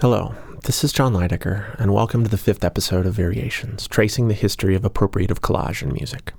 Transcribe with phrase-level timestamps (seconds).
[0.00, 0.32] Hello,
[0.62, 4.76] this is Jon Leidecker, and welcome to the fifth episode of Variations, tracing the history
[4.76, 6.32] of appropriative collage in music.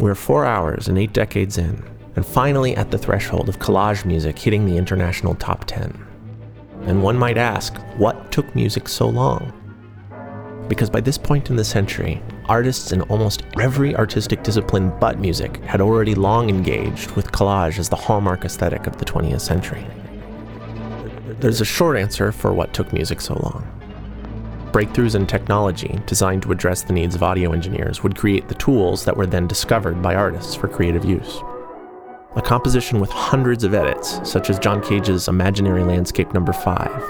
[0.00, 1.80] We're four hours and eight decades in,
[2.16, 5.96] and finally at the threshold of collage music hitting the international top 10.
[6.86, 9.52] And one might ask, what took music so long?
[10.66, 15.58] Because by this point in the century, artists in almost every artistic discipline but music
[15.58, 19.86] had already long engaged with collage as the hallmark aesthetic of the 20th century.
[21.40, 23.66] There's a short answer for what took music so long.
[24.72, 29.06] Breakthroughs in technology designed to address the needs of audio engineers would create the tools
[29.06, 31.40] that were then discovered by artists for creative use.
[32.36, 36.44] A composition with hundreds of edits, such as John Cage's Imaginary Landscape No.
[36.44, 36.58] 5,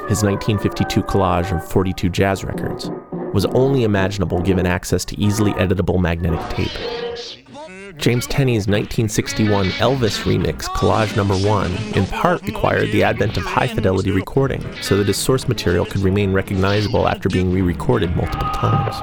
[0.09, 2.89] his 1952 collage of 42 jazz records,
[3.35, 6.71] was only imaginable given access to easily editable magnetic tape.
[7.97, 13.67] James Tenney's 1961 Elvis remix, Collage Number One, in part required the advent of high
[13.67, 18.49] fidelity recording so that his source material could remain recognizable after being re recorded multiple
[18.51, 18.97] times.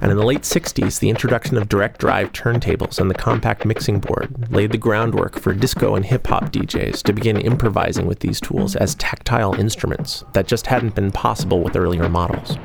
[0.00, 4.00] And in the late 60s, the introduction of direct drive turntables and the compact mixing
[4.00, 8.40] board laid the groundwork for disco and hip hop DJs to begin improvising with these
[8.40, 12.58] tools as tactile instruments that just hadn't been possible with earlier models.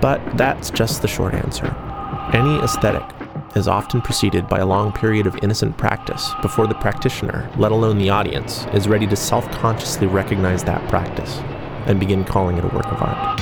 [0.00, 1.66] But that's just the short answer.
[2.32, 3.04] Any aesthetic
[3.56, 7.98] is often preceded by a long period of innocent practice before the practitioner, let alone
[7.98, 11.38] the audience, is ready to self consciously recognize that practice
[11.86, 13.40] and begin calling it a work of art.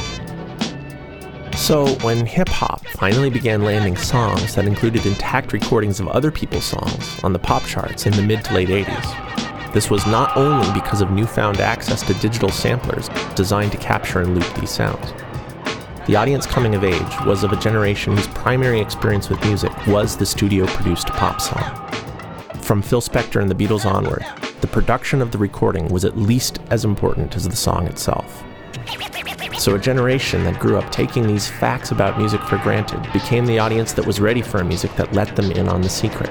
[1.56, 6.64] So, when hip hop finally began landing songs that included intact recordings of other people's
[6.64, 10.70] songs on the pop charts in the mid to late 80s, this was not only
[10.72, 15.12] because of newfound access to digital samplers designed to capture and loop these sounds.
[16.06, 20.17] The audience coming of age was of a generation whose primary experience with music was
[20.17, 21.62] the studio produced pop song.
[22.61, 24.27] From Phil Spector and the Beatles onward,
[24.62, 28.42] the production of the recording was at least as important as the song itself.
[29.56, 33.61] So, a generation that grew up taking these facts about music for granted became the
[33.61, 36.30] audience that was ready for a music that let them in on the secret.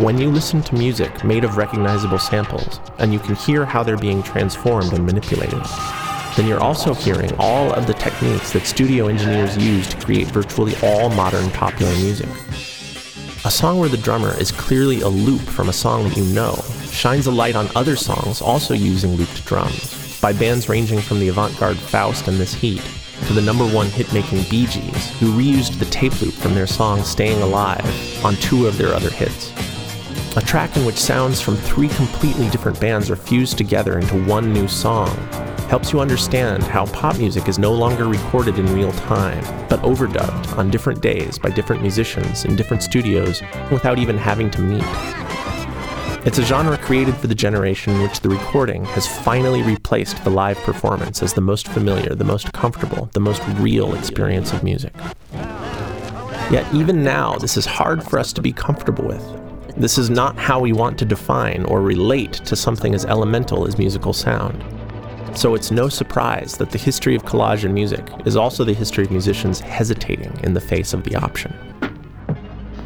[0.00, 3.98] When you listen to music made of recognizable samples, and you can hear how they're
[3.98, 5.60] being transformed and manipulated,
[6.36, 10.74] then you're also hearing all of the techniques that studio engineers use to create virtually
[10.82, 12.28] all modern popular music.
[13.44, 16.54] A song where the drummer is clearly a loop from a song that you know
[16.90, 21.28] shines a light on other songs also using looped drums, by bands ranging from the
[21.28, 22.82] avant garde Faust and This Heat
[23.26, 26.66] to the number one hit making Bee Gees, who reused the tape loop from their
[26.66, 29.52] song Staying Alive on two of their other hits.
[30.36, 34.52] A track in which sounds from three completely different bands are fused together into one
[34.52, 35.08] new song
[35.72, 40.58] helps you understand how pop music is no longer recorded in real time, but overdubbed
[40.58, 43.40] on different days by different musicians in different studios
[43.70, 44.84] without even having to meet.
[46.26, 50.28] It's a genre created for the generation in which the recording has finally replaced the
[50.28, 54.92] live performance as the most familiar, the most comfortable, the most real experience of music.
[56.50, 59.24] Yet, even now, this is hard for us to be comfortable with.
[59.74, 63.78] This is not how we want to define or relate to something as elemental as
[63.78, 64.62] musical sound.
[65.34, 69.04] So it's no surprise that the history of collage in music is also the history
[69.04, 71.52] of musicians hesitating in the face of the option.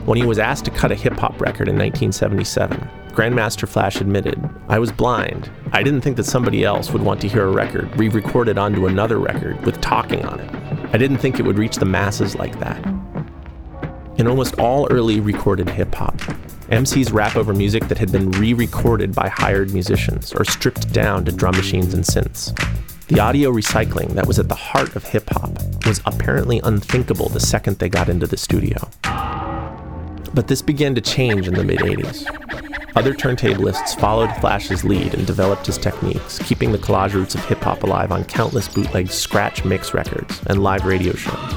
[0.06, 4.38] When he was asked to cut a hip hop record in 1977, Grandmaster Flash admitted,
[4.68, 5.50] I was blind.
[5.72, 8.86] I didn't think that somebody else would want to hear a record re recorded onto
[8.86, 10.54] another record with talking on it.
[10.94, 12.80] I didn't think it would reach the masses like that.
[14.18, 16.16] In almost all early recorded hip hop,
[16.70, 21.26] MCs rap over music that had been re recorded by hired musicians or stripped down
[21.26, 22.56] to drum machines and synths.
[23.08, 25.50] The audio recycling that was at the heart of hip hop
[25.84, 28.88] was apparently unthinkable the second they got into the studio.
[30.32, 32.24] But this began to change in the mid 80s.
[32.96, 37.60] Other turntablists followed Flash's lead and developed his techniques, keeping the collage roots of hip
[37.60, 41.52] hop alive on countless bootleg scratch mix records and live radio shows.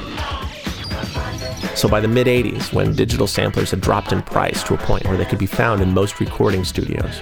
[1.76, 5.06] So by the mid 80s, when digital samplers had dropped in price to a point
[5.06, 7.22] where they could be found in most recording studios,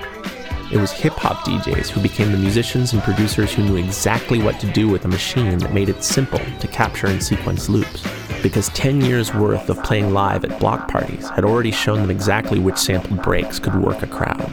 [0.71, 4.59] it was hip hop DJs who became the musicians and producers who knew exactly what
[4.59, 8.03] to do with a machine that made it simple to capture and sequence loops.
[8.43, 12.59] Because 10 years worth of playing live at block parties had already shown them exactly
[12.59, 14.51] which sampled breaks could work a crowd.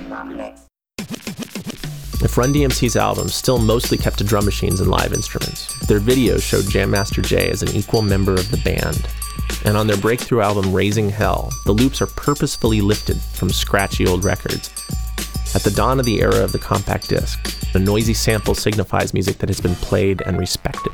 [2.22, 6.42] If Run DMC's albums still mostly kept to drum machines and live instruments, their videos
[6.42, 9.08] showed Jam Master Jay as an equal member of the band
[9.64, 14.24] and on their breakthrough album Raising Hell, the loops are purposefully lifted from scratchy old
[14.24, 14.70] records.
[15.54, 17.38] At the dawn of the era of the compact disc,
[17.74, 20.92] a noisy sample signifies music that has been played and respected.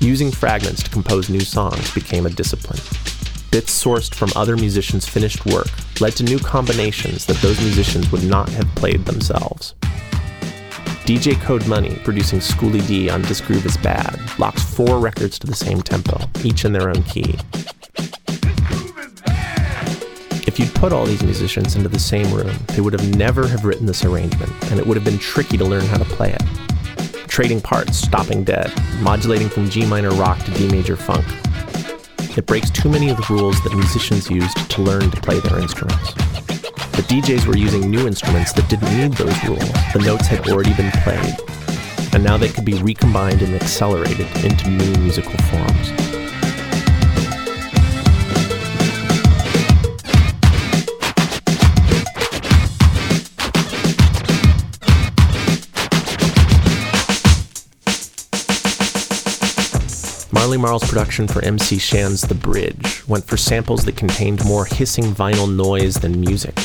[0.00, 2.80] Using fragments to compose new songs became a discipline.
[3.50, 5.68] bits sourced from other musicians' finished work
[6.00, 9.74] led to new combinations that those musicians would not have played themselves.
[11.08, 15.46] DJ Code Money, producing Schoolly D on This Groove is Bad, locks four records to
[15.46, 17.34] the same tempo, each in their own key.
[20.46, 23.64] If you'd put all these musicians into the same room, they would have never have
[23.64, 26.42] written this arrangement, and it would have been tricky to learn how to play it.
[27.26, 28.70] Trading parts, stopping dead,
[29.00, 31.24] modulating from G minor rock to D major funk.
[32.36, 35.58] It breaks too many of the rules that musicians used to learn to play their
[35.58, 36.12] instruments.
[36.98, 39.70] But DJs were using new instruments that didn't need those rules.
[39.92, 41.36] The notes had already been played,
[42.12, 45.92] and now they could be recombined and accelerated into new musical forms.
[60.32, 65.04] Marley Marl's production for MC Shan's The Bridge went for samples that contained more hissing
[65.04, 66.58] vinyl noise than music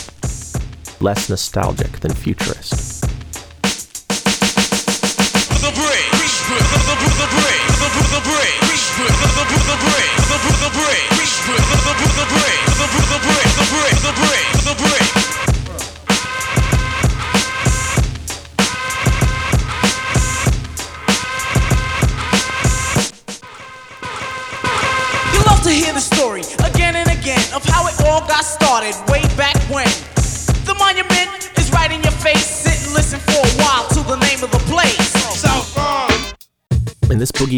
[1.04, 2.83] less nostalgic than futurist.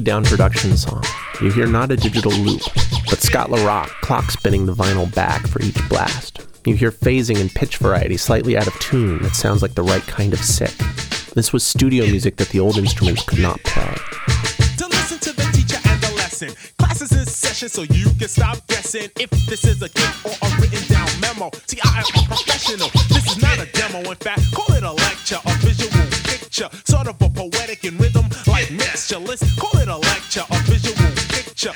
[0.06, 1.02] Down production song,
[1.42, 2.62] you hear not a digital loop,
[3.10, 6.46] but Scott LaRock clock spinning the vinyl back for each blast.
[6.64, 10.04] You hear phasing and pitch variety slightly out of tune that sounds like the right
[10.04, 10.70] kind of sick.
[11.34, 13.96] This was studio music that the old instruments could not play.
[14.78, 16.52] To listen to the teacher and the lesson.
[16.78, 20.62] Classes in session so you can stop guessing if this is a gift or a
[20.62, 21.50] written down memo.
[21.66, 22.90] See, I am a professional.
[23.10, 24.08] This is not a demo.
[24.12, 25.90] In fact, call it a lecture, a visual
[26.30, 28.15] picture, sort of a poetic in rhythm
[28.96, 30.96] call it a lecture, a visual
[31.28, 31.74] picture.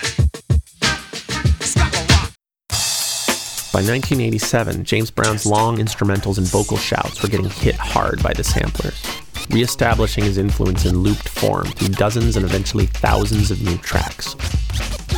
[3.74, 8.44] By 1987, James Brown's long instrumentals and vocal shouts were getting hit hard by the
[8.46, 9.04] samplers,
[9.50, 14.36] re-establishing his influence in looped form through dozens and eventually thousands of new tracks.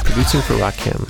[0.03, 1.05] Producing for Rakim,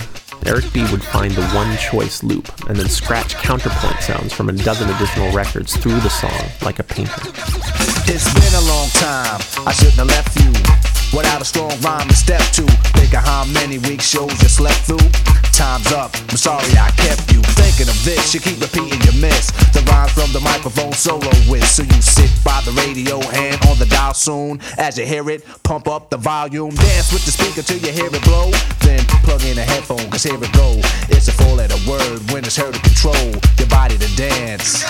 [0.46, 0.82] Eric B.
[0.92, 5.74] would find the one-choice loop and then scratch counterpoint sounds from a dozen additional records
[5.74, 7.81] through the song like a painter.
[8.04, 9.40] It's been a long time.
[9.66, 12.64] I shouldn't have left you without a strong rhyme to step to.
[12.96, 15.08] Think of how many week shows you slept through.
[15.52, 16.10] Time's up.
[16.30, 18.34] I'm sorry I kept you thinking of this.
[18.34, 19.52] You keep repeating your miss.
[19.72, 21.64] The rhymes from the microphone solo with.
[21.68, 24.60] So you sit by the radio, hand on the dial soon.
[24.78, 26.74] As you hear it, pump up the volume.
[26.74, 28.50] Dance with the speaker till you hear it blow.
[28.80, 30.80] Then plug in a headphone, cause here it go.
[31.12, 34.84] It's a four letter word when it's heard to control your body to dance.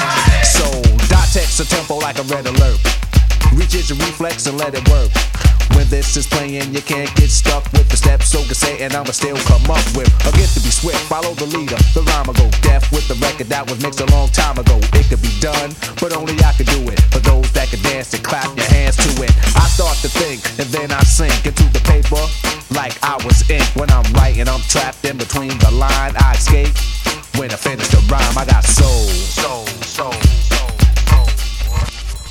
[0.47, 0.67] So,
[1.11, 2.79] dot text a tempo like a red alert.
[3.53, 5.11] Reach your reflex and let it work.
[5.82, 8.31] When this is playing, you can't get stuck with the steps.
[8.31, 11.02] So can say, and I'ma still come up with a gift to be swift.
[11.11, 14.06] Follow the leader, the rhyme will go deaf with the record that was mixed a
[14.14, 14.79] long time ago.
[14.94, 17.02] It could be done, but only I could do it.
[17.11, 19.34] For those that can dance and clap your hands to it.
[19.58, 22.23] I start to think, and then I sink into the paper
[22.78, 23.67] like I was ink.
[23.75, 26.14] When I'm writing, I'm trapped in between the line.
[26.14, 26.70] I escape.
[27.43, 29.02] When I finish the rhyme, I got soul,
[29.35, 30.14] soul, soul.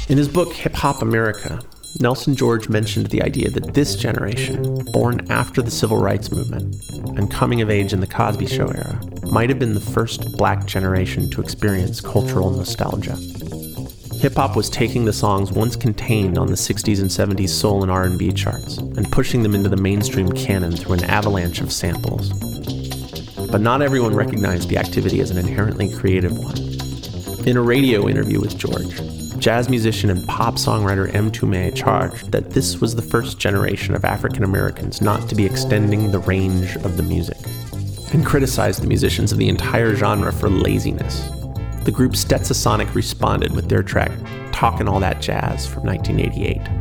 [0.07, 1.59] In his book Hip Hop America,
[1.99, 6.75] Nelson George mentioned the idea that this generation, born after the civil rights movement
[7.17, 8.99] and coming of age in the Cosby Show era,
[9.31, 13.15] might have been the first black generation to experience cultural nostalgia.
[14.21, 17.91] Hip hop was taking the songs once contained on the 60s and 70s soul and
[17.91, 22.29] R&B charts and pushing them into the mainstream canon through an avalanche of samples.
[23.49, 26.57] But not everyone recognized the activity as an inherently creative one.
[27.47, 28.95] In a radio interview with George,
[29.41, 34.43] jazz musician and pop songwriter Mtume charged that this was the first generation of African
[34.43, 37.37] Americans not to be extending the range of the music,
[38.13, 41.27] and criticized the musicians of the entire genre for laziness.
[41.85, 44.11] The group Stetsasonic responded with their track
[44.51, 46.80] Talkin' All That Jazz from 1988.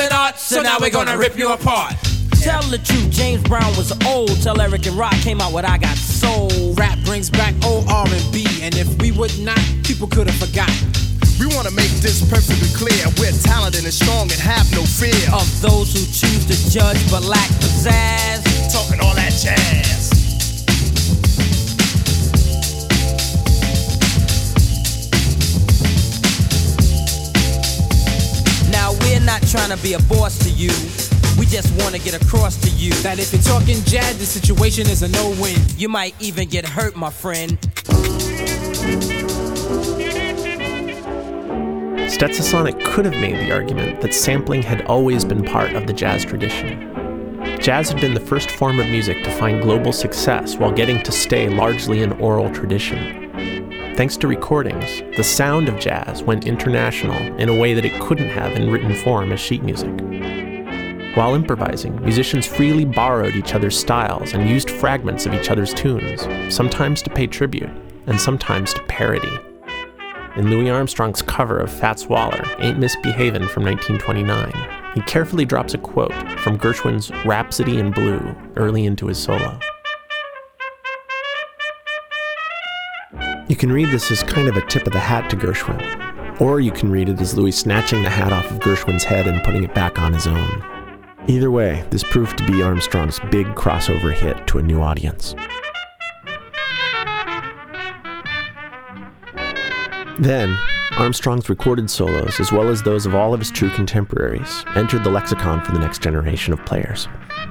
[0.00, 1.94] It art, so now we're gonna rip you apart.
[2.40, 4.40] Tell the truth, James Brown was old.
[4.42, 6.48] Tell Eric and Rock came out with I Got Soul.
[6.74, 10.88] Rap brings back old R&B, and if we would not, people could have forgotten.
[11.38, 13.04] We wanna make this perfectly clear.
[13.18, 17.22] We're talented and strong and have no fear of those who choose to judge but
[17.24, 18.72] lack pizzazz.
[18.72, 19.99] Talking all that jazz.
[29.20, 30.70] We're not trying to be a boss to you.
[31.38, 34.88] We just want to get across to you that if you're talking jazz, the situation
[34.88, 35.58] is a no-win.
[35.76, 37.58] You might even get hurt, my friend.
[42.08, 46.24] Stetsasonic could have made the argument that sampling had always been part of the jazz
[46.24, 46.86] tradition.
[47.60, 51.12] Jazz had been the first form of music to find global success while getting to
[51.12, 53.29] stay largely an oral tradition.
[53.96, 58.30] Thanks to recordings, the sound of jazz went international in a way that it couldn't
[58.30, 59.92] have in written form as sheet music.
[61.14, 66.26] While improvising, musicians freely borrowed each other's styles and used fragments of each other's tunes,
[66.54, 67.70] sometimes to pay tribute
[68.06, 69.38] and sometimes to parody.
[70.36, 74.52] In Louis Armstrong's cover of Fats Waller, Ain't Misbehavin' from 1929,
[74.94, 79.59] he carefully drops a quote from Gershwin's Rhapsody in Blue early into his solo.
[83.50, 86.60] You can read this as kind of a tip of the hat to Gershwin, or
[86.60, 89.64] you can read it as Louis snatching the hat off of Gershwin's head and putting
[89.64, 90.64] it back on his own.
[91.26, 95.34] Either way, this proved to be Armstrong's big crossover hit to a new audience.
[100.20, 100.56] Then,
[100.92, 105.10] Armstrong's recorded solos, as well as those of all of his true contemporaries, entered the
[105.10, 107.08] lexicon for the next generation of players.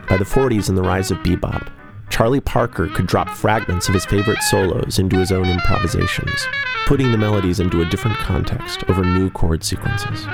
[0.08, 1.70] By the 40s and the rise of bebop,
[2.20, 6.50] Charlie Parker could drop fragments of his favorite solos into his own improvisations,
[6.86, 10.26] putting the melodies into a different context over new chord sequences.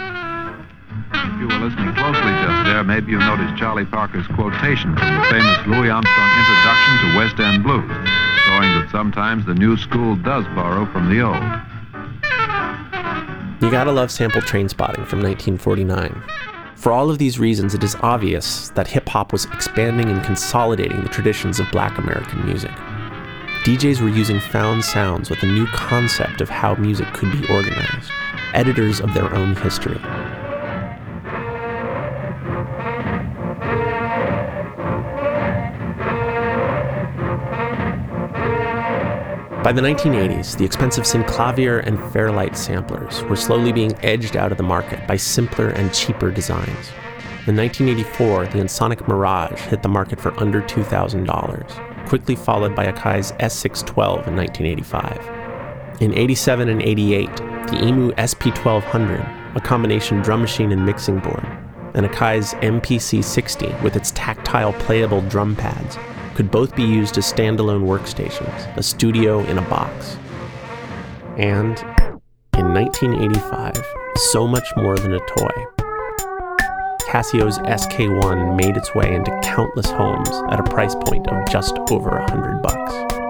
[1.14, 5.26] If you were listening closely just there, maybe you noticed Charlie Parker's quotation from the
[5.30, 8.10] famous Louis Armstrong introduction to West End Blues,
[8.48, 11.38] showing that sometimes the new school does borrow from the old.
[13.62, 16.55] You gotta love sample train spotting from 1949.
[16.86, 21.02] For all of these reasons, it is obvious that hip hop was expanding and consolidating
[21.02, 22.70] the traditions of black American music.
[23.64, 28.12] DJs were using found sounds with a new concept of how music could be organized,
[28.54, 29.98] editors of their own history.
[39.66, 44.60] By the 1980s, the expensive Synclavier and Fairlight samplers were slowly being edged out of
[44.60, 46.92] the market by simpler and cheaper designs.
[47.48, 53.32] In 1984, the Ensoniq Mirage hit the market for under $2,000, quickly followed by Akai's
[53.40, 56.00] S612 in 1985.
[56.00, 61.44] In 87 and 88, the EMU SP1200, a combination drum machine and mixing board,
[61.96, 65.98] and Akai's MPC 60 with its tactile playable drum pads
[66.36, 70.18] could both be used as standalone workstations, a studio in a box.
[71.38, 71.80] And
[72.58, 73.82] in 1985,
[74.32, 75.66] so much more than a toy.
[77.08, 82.10] Casio's SK1 made its way into countless homes at a price point of just over
[82.10, 83.25] a hundred bucks.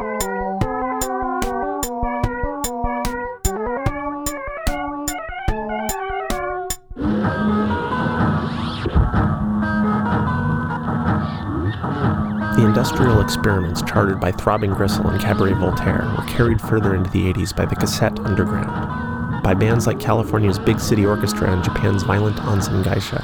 [12.75, 17.55] Industrial experiments charted by Throbbing Gristle and Cabaret Voltaire were carried further into the 80s
[17.55, 22.83] by the cassette underground, by bands like California's Big City Orchestra and Japan's Violent Onsen
[22.83, 23.23] Geisha,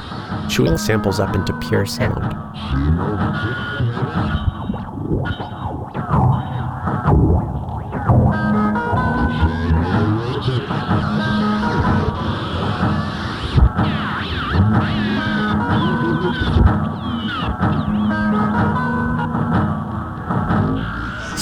[0.50, 2.34] chewing samples up into pure sound.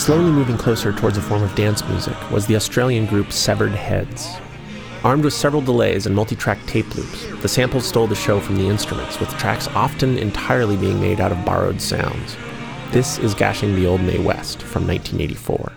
[0.10, 4.38] Slowly moving closer towards a form of dance music was the Australian group Severed Heads.
[5.04, 8.56] Armed with several delays and multi track tape loops, the samples stole the show from
[8.56, 12.38] the instruments, with tracks often entirely being made out of borrowed sounds.
[12.90, 15.69] This is Gashing the Old Mae West from 1984.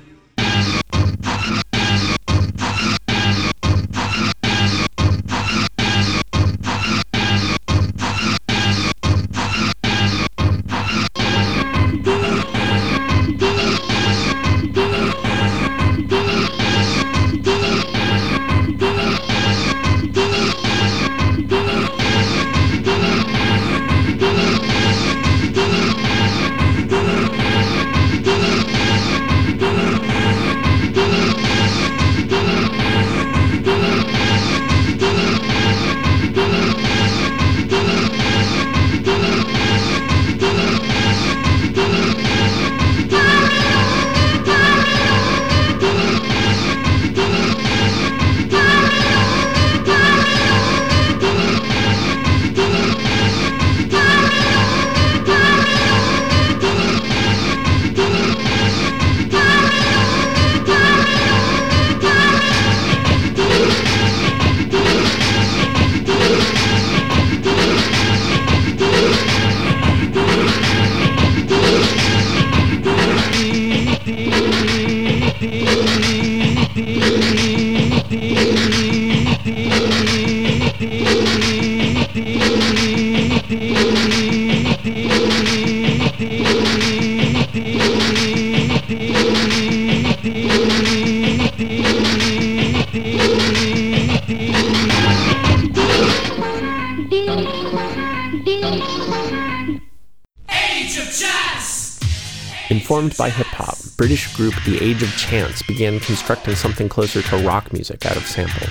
[104.93, 108.69] Age of Chance began constructing something closer to rock music out of samples.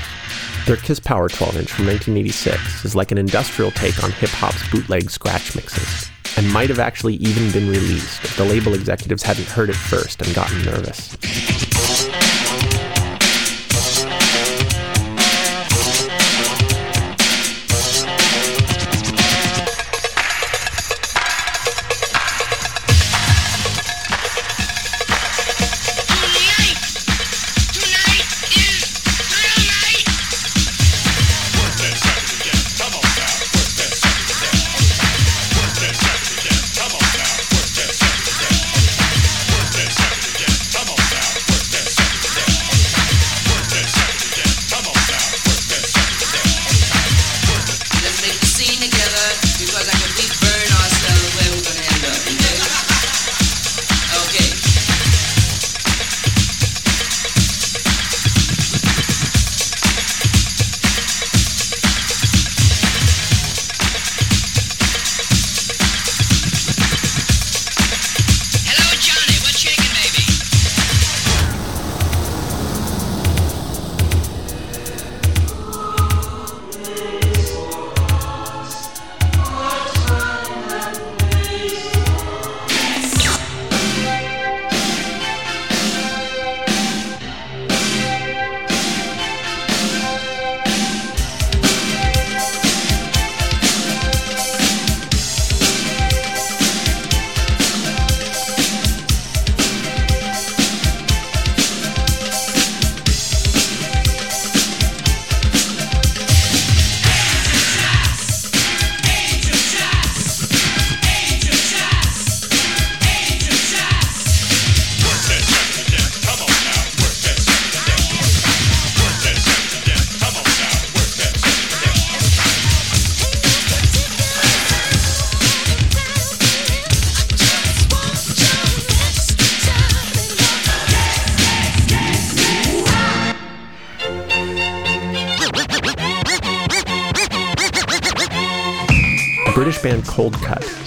[0.67, 4.69] Their Kiss Power 12 inch from 1986 is like an industrial take on hip hop's
[4.69, 9.47] bootleg scratch mixes, and might have actually even been released if the label executives hadn't
[9.47, 11.17] heard it first and gotten nervous.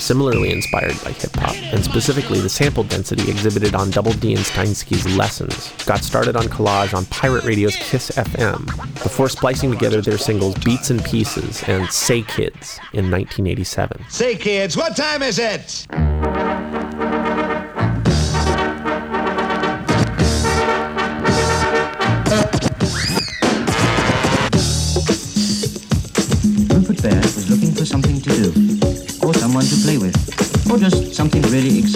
[0.05, 4.45] Similarly inspired by hip hop, and specifically the sample density exhibited on Double D and
[4.45, 8.67] Steinsky's Lessons, got started on collage on Pirate Radio's Kiss FM
[9.03, 14.05] before splicing together their singles Beats and Pieces and Say Kids in 1987.
[14.11, 15.87] Say, kids, what time is it?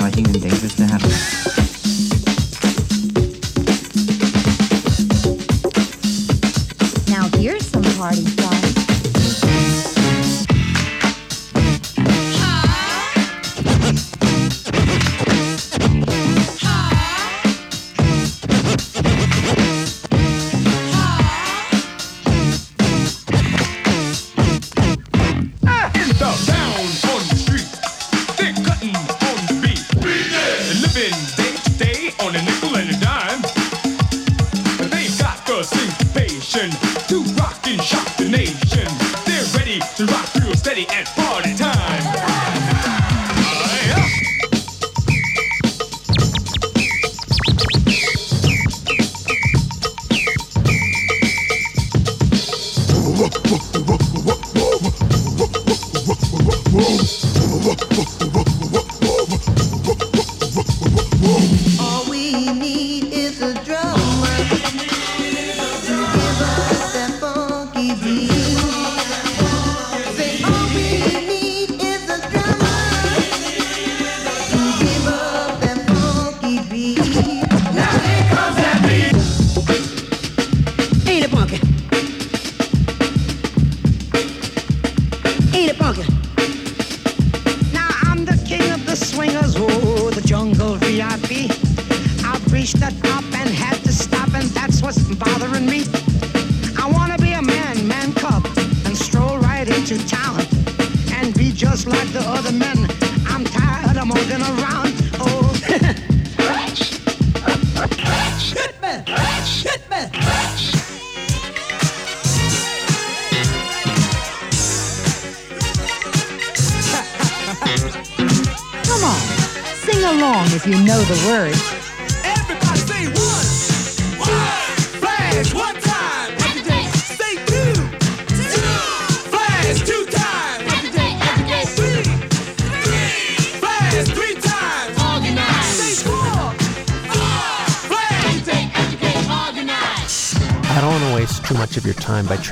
[0.08, 1.37] Exciting and dangerous to happen.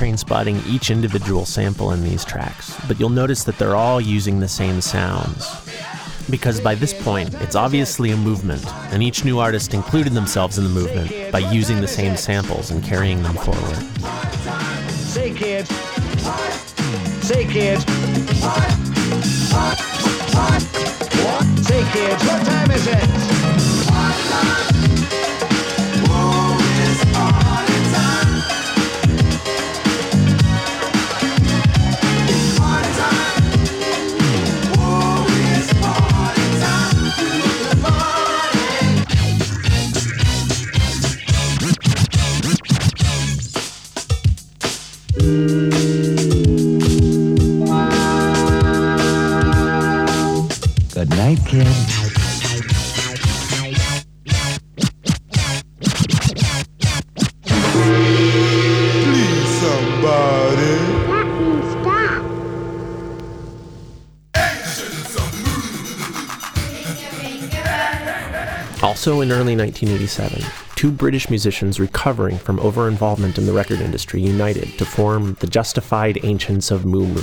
[0.07, 4.39] Train spotting each individual sample in these tracks, but you'll notice that they're all using
[4.39, 5.45] the same sounds.
[6.29, 10.63] Because by this point, it's obviously a movement, and each new artist included themselves in
[10.63, 13.75] the movement by using the same samples and carrying them forward.
[14.93, 15.69] Say, kids.
[17.27, 17.83] Say, kids.
[21.67, 23.03] Say, kids, what time is it?
[51.27, 51.67] Night, kid.
[68.81, 74.77] Also in early 1987, two British musicians recovering from over-involvement in the record industry united
[74.77, 77.21] to form the Justified Ancients of Mu Mu.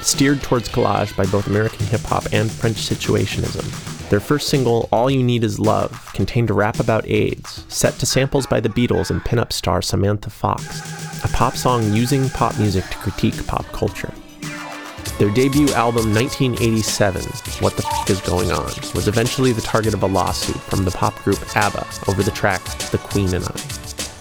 [0.00, 5.10] Steered towards collage by both American hip hop and French situationism, their first single, All
[5.10, 9.10] You Need Is Love, contained a rap about AIDS, set to samples by the Beatles
[9.10, 14.12] and pinup star Samantha Fox, a pop song using pop music to critique pop culture.
[15.18, 17.22] Their debut album, 1987,
[17.60, 20.90] What the F Is Going On, was eventually the target of a lawsuit from the
[20.92, 23.75] pop group ABBA over the track The Queen and I.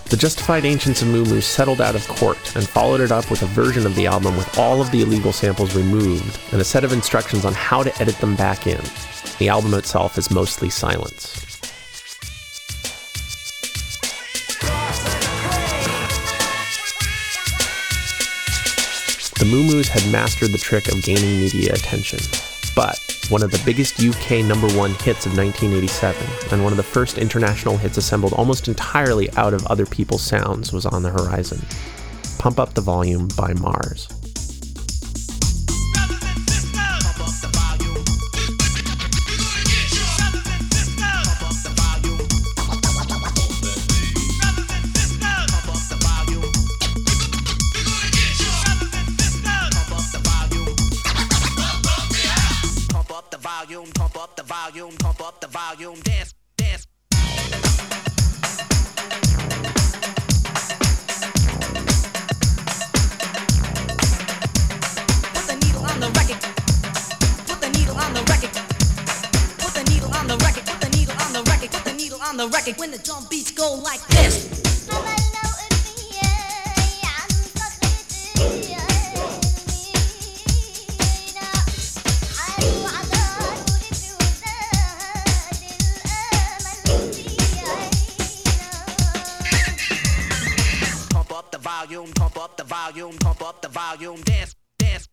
[0.08, 3.48] The Justified Ancients of Mu settled out of court and followed it up with a
[3.48, 6.94] version of the album with all of the illegal samples removed and a set of
[6.94, 8.82] instructions on how to edit them back in.
[9.40, 11.42] The album itself is mostly silence.
[19.40, 22.20] The Mu Mus had mastered the trick of gaining media attention.
[22.76, 26.84] But one of the biggest UK number one hits of 1987, and one of the
[26.84, 31.60] first international hits assembled almost entirely out of other people's sounds, was on the horizon.
[32.38, 34.15] Pump Up the Volume by MARRS.
[53.46, 56.88] Volume, pump up the volume, pump up the volume, dance, dance.
[65.32, 66.42] Put the needle on the record.
[67.46, 68.50] Put the needle on the record.
[69.60, 70.66] Put the needle on the record.
[70.66, 71.72] Put the needle on the record.
[71.72, 72.78] Put the needle on the record.
[72.78, 74.65] When the drum beats go like this.
[92.76, 95.08] Volume, pump up the volume, dance, dance.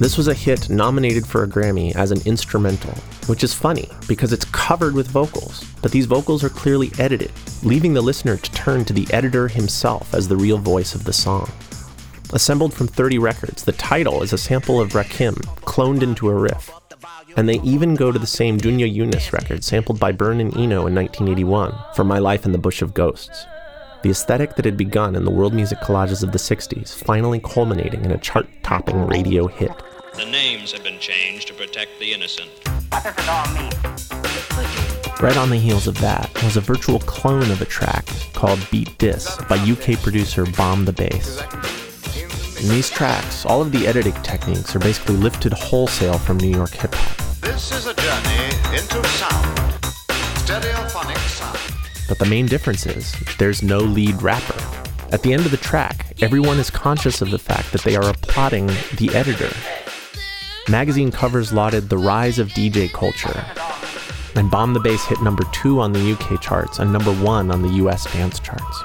[0.00, 2.90] This was a hit nominated for a Grammy as an instrumental,
[3.28, 7.30] which is funny because it's covered with vocals, but these vocals are clearly edited,
[7.62, 11.12] leaving the listener to turn to the editor himself as the real voice of the
[11.12, 11.48] song.
[12.32, 16.68] Assembled from 30 records, the title is a sample of Rakim, cloned into a riff.
[17.36, 20.88] And they even go to the same Dunya Yunis record sampled by Byrne and Eno
[20.88, 23.46] in 1981 for My Life in the Bush of Ghosts.
[24.06, 28.04] The aesthetic that had begun in the world music collages of the 60s finally culminating
[28.04, 29.72] in a chart topping radio hit.
[30.14, 32.48] The names have been changed to protect the innocent.
[35.20, 38.96] Right on the heels of that was a virtual clone of a track called Beat
[38.98, 41.42] Dis by UK producer Bomb the Bass.
[42.62, 46.70] In these tracks, all of the editing techniques are basically lifted wholesale from New York
[46.70, 47.40] hip hop.
[47.40, 49.58] This is a journey into sound.
[50.46, 51.25] Stereophonic sound.
[52.08, 54.60] But the main difference is there's no lead rapper.
[55.12, 58.08] At the end of the track, everyone is conscious of the fact that they are
[58.08, 58.66] applauding
[58.96, 59.50] the editor.
[60.68, 63.44] Magazine covers lauded the rise of DJ culture,
[64.34, 67.62] and Bomb the Bass hit number two on the UK charts and number one on
[67.62, 68.82] the US dance charts.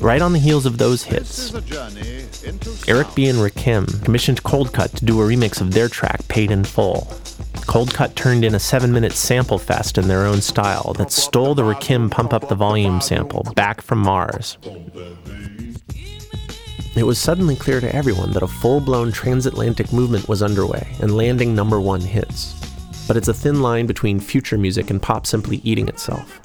[0.00, 1.52] Right on the heels of those hits,
[2.86, 3.28] Eric B.
[3.28, 7.06] and Rakim commissioned Coldcut to do a remix of their track Paid in Full.
[7.68, 11.62] Coldcut turned in a seven minute sample fest in their own style that stole the
[11.62, 14.56] Rakim Pump Up the Volume sample back from MARRS.
[16.96, 21.16] It was suddenly clear to everyone that a full blown transatlantic movement was underway and
[21.16, 22.54] landing number one hits.
[23.06, 26.40] But it's a thin line between future music and pop simply eating itself.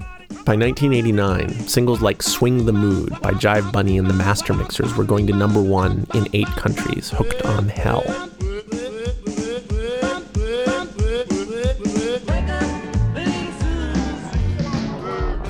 [0.46, 5.06] By 1989, singles like Swing the Mood by Jive Bunny and the Master Mixers were
[5.06, 8.04] going to number one in eight countries, hooked on hell.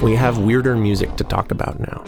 [0.03, 2.03] We have weirder music to talk about now.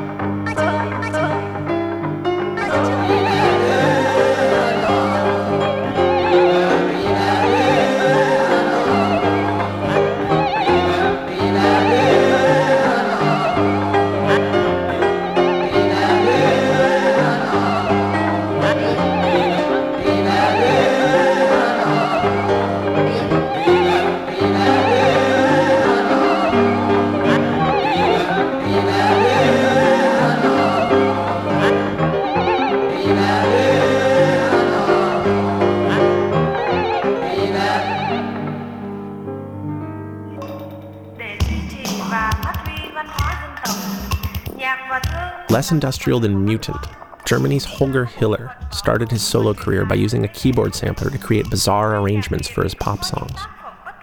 [45.72, 46.86] Industrial than Mutant,
[47.24, 51.96] Germany's Holger Hiller started his solo career by using a keyboard sampler to create bizarre
[51.96, 53.40] arrangements for his pop songs.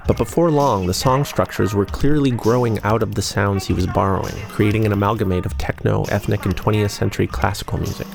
[0.07, 3.87] But before long, the song structures were clearly growing out of the sounds he was
[3.87, 8.07] borrowing, creating an amalgamate of techno, ethnic, and 20th century classical music.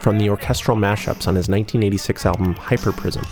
[0.00, 3.24] From the orchestral mashups on his 1986 album Hyperprism.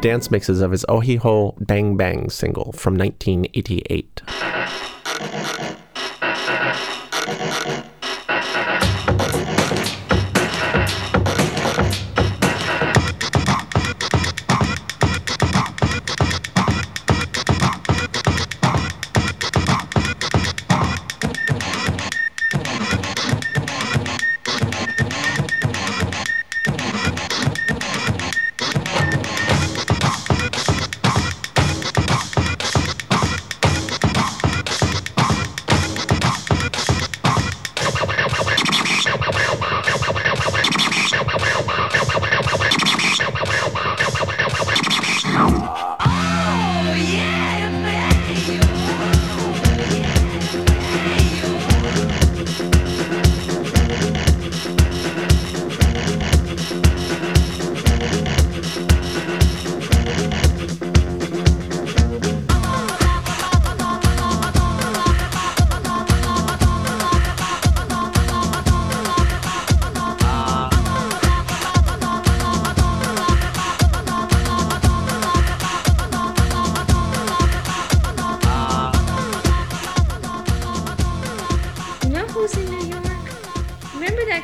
[0.00, 4.22] Dance mixes of his Ohiho Bang Bang single from 1988.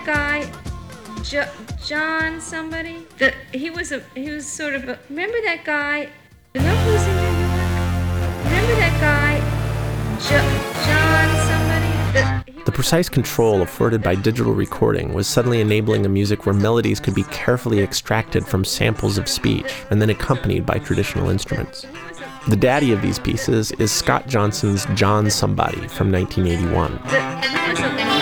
[0.06, 0.50] Guy,
[1.24, 1.48] jo-
[1.84, 3.04] John somebody?
[3.18, 4.98] The, he was a he was sort of a.
[5.10, 6.08] Remember that guy?
[6.54, 7.32] You know who's in New York?
[8.44, 9.40] Remember that guy,
[10.20, 10.50] jo-
[10.86, 11.90] John somebody?
[12.54, 17.00] The, The precise control afforded by digital recording was suddenly enabling a music where melodies
[17.00, 21.84] could be carefully extracted from samples of speech and then accompanied by traditional instruments.
[22.48, 28.15] The daddy of these pieces is Scott Johnson's John Somebody from 1981.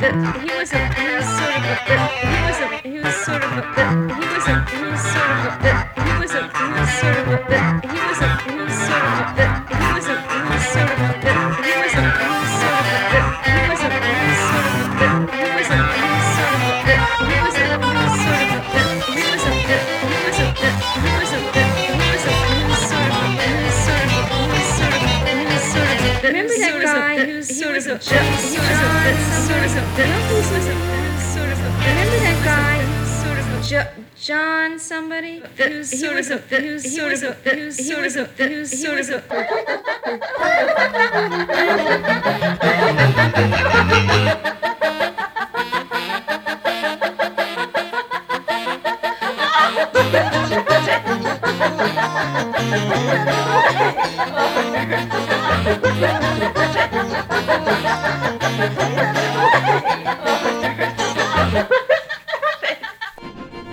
[0.00, 0.49] He
[27.90, 27.98] John
[34.78, 35.42] somebody?
[35.56, 39.24] Who's sort of who's sort of who's sort of who's sort of.
[54.92, 55.19] Ha!
[55.60, 55.66] In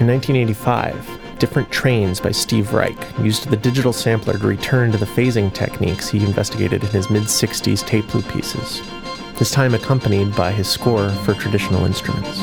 [0.06, 5.54] 1985, Different Trains by Steve Reich used the digital sampler to return to the phasing
[5.54, 8.82] techniques he investigated in his mid 60s tape loop pieces,
[9.40, 12.42] this time accompanied by his score for traditional instruments.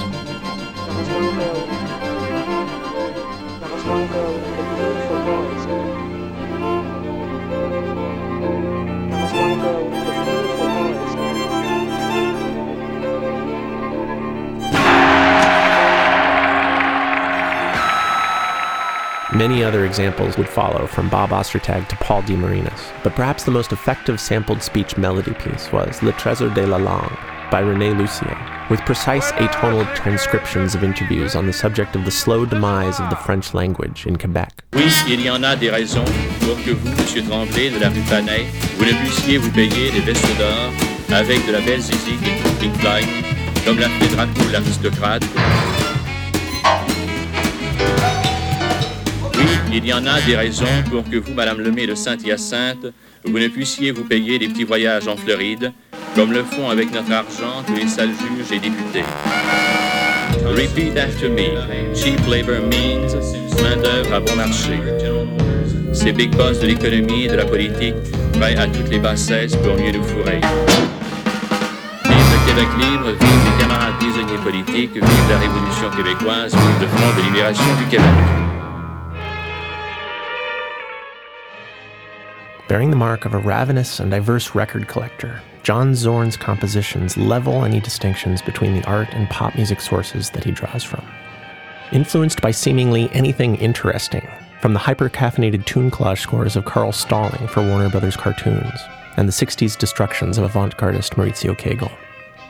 [19.95, 24.61] Examples would follow from Bob Ostertag to Paul DeMarinis, but perhaps the most effective sampled
[24.61, 27.17] speech melody piece was Le Trésor de la Langue
[27.49, 28.37] by René Lussier,
[28.69, 33.15] with precise atonal transcriptions of interviews on the subject of the slow demise of the
[33.15, 34.65] French language in Quebec.
[34.73, 36.05] Oui, il y en a des raisons
[36.41, 40.01] pour que vous, Monsieur Tremblay de la rue Panet, vous ne puissiez vous payer des
[40.01, 40.73] vestes d'or
[41.17, 43.07] avec de la belle zizi et Floyd,
[43.65, 45.23] comme l'a fait Drapeau l'aristocrate.
[49.39, 52.87] Oui, il y en a des raisons pour que vous, Madame Lemay de Saint-Hyacinthe,
[53.25, 55.73] vous ne puissiez vous payer des petits voyages en Floride,
[56.15, 59.05] comme le font avec notre argent tous les sales juges et députés.
[60.45, 61.95] Repeat after me.
[61.95, 63.15] Cheap labor means
[63.63, 64.79] main-d'œuvre à bon marché.
[65.93, 67.95] Ces big boss de l'économie et de la politique
[68.39, 70.41] prêts à toutes les bassesses pour mieux nous fourrer.
[72.05, 76.87] Vive le Québec libre, vive les camarades prisonniers politiques, vive la Révolution québécoise, vive le
[76.89, 78.44] Front de libération du Québec.
[82.67, 87.79] Bearing the mark of a ravenous and diverse record collector, John Zorn's compositions level any
[87.79, 91.05] distinctions between the art and pop music sources that he draws from.
[91.93, 94.27] Influenced by seemingly anything interesting,
[94.63, 98.81] from the hyper caffeinated tune collage scores of Carl Stalling for Warner Brothers cartoons,
[99.19, 101.93] and the 60s destructions of avant gardist Mauricio Kagel.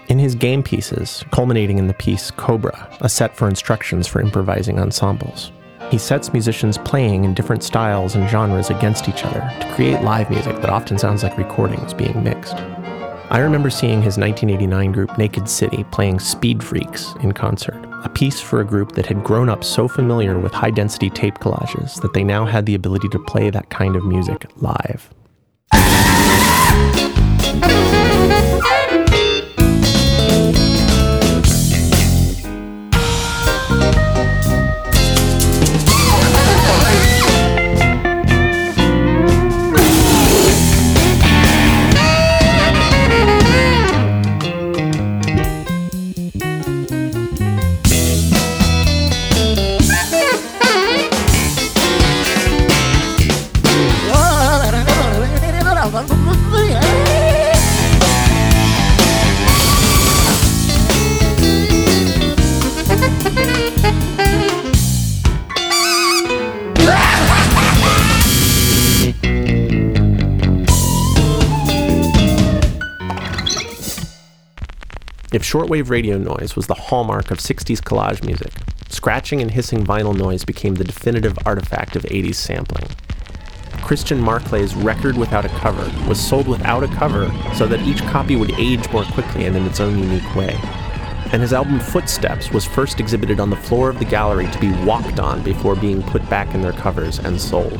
[0.06, 4.78] In his game pieces, culminating in the piece Cobra, a set for instructions for improvising
[4.78, 5.50] ensembles,
[5.90, 10.30] he sets musicians playing in different styles and genres against each other to create live
[10.30, 12.56] music that often sounds like recordings being mixed.
[13.30, 18.40] I remember seeing his 1989 group Naked City playing Speed Freaks in concert, a piece
[18.40, 22.12] for a group that had grown up so familiar with high density tape collages that
[22.12, 25.10] they now had the ability to play that kind of music live.
[75.54, 78.52] Shortwave radio noise was the hallmark of 60s collage music.
[78.88, 82.88] Scratching and hissing vinyl noise became the definitive artifact of 80s sampling.
[83.84, 88.34] Christian Marclay's Record Without a Cover was sold without a cover so that each copy
[88.34, 90.58] would age more quickly and in its own unique way.
[91.32, 94.72] And his album Footsteps was first exhibited on the floor of the gallery to be
[94.84, 97.78] walked on before being put back in their covers and sold.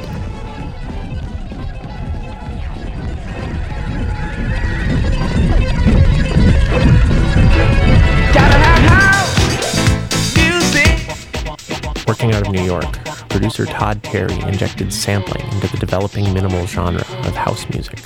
[12.15, 17.01] Working out of New York, producer Todd Terry injected sampling into the developing minimal genre
[17.01, 17.99] of house music.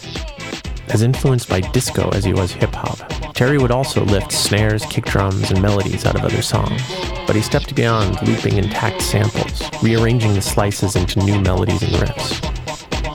[0.89, 5.05] As influenced by disco as he was hip hop, Terry would also lift snares, kick
[5.05, 6.81] drums, and melodies out of other songs.
[7.27, 12.48] But he stepped beyond looping intact samples, rearranging the slices into new melodies and riffs.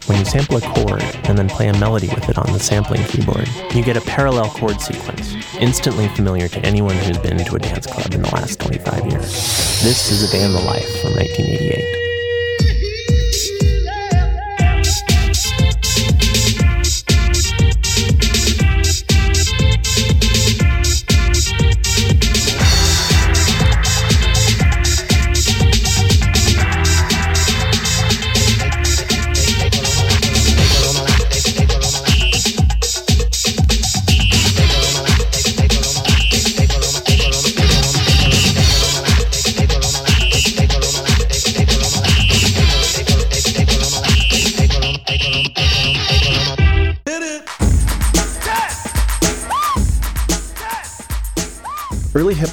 [0.06, 3.04] When you sample a chord and then play a melody with it on the sampling
[3.06, 7.60] keyboard, you get a parallel chord sequence, instantly familiar to anyone who's been to a
[7.60, 9.32] dance club in the last 25 years.
[9.82, 12.03] This is A Day in the Life from 1988.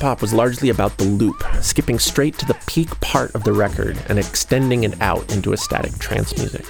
[0.00, 4.02] Hop was largely about the loop, skipping straight to the peak part of the record
[4.08, 6.64] and extending it out into ecstatic trance music.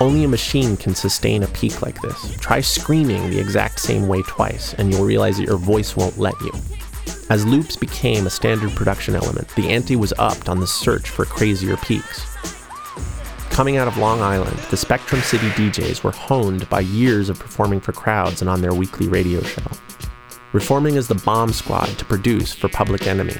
[0.00, 2.36] Only a machine can sustain a peak like this.
[2.38, 6.34] Try screaming the exact same way twice, and you'll realize that your voice won't let
[6.40, 6.50] you.
[7.28, 11.24] As loops became a standard production element, the ante was upped on the search for
[11.24, 12.26] crazier peaks.
[13.50, 17.78] Coming out of Long Island, the Spectrum City DJs were honed by years of performing
[17.78, 19.62] for crowds and on their weekly radio show.
[20.52, 23.36] Reforming as the bomb squad to produce for Public Enemy,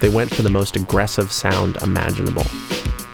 [0.00, 2.46] they went for the most aggressive sound imaginable.